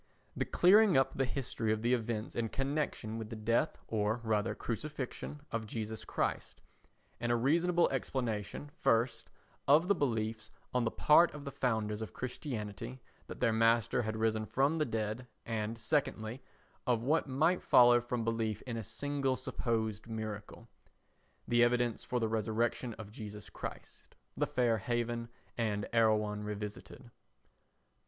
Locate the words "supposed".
19.35-20.07